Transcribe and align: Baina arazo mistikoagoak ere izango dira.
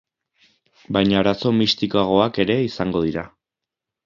Baina 0.97 1.19
arazo 1.19 1.51
mistikoagoak 1.57 2.41
ere 2.45 2.57
izango 2.71 3.05
dira. 3.11 3.29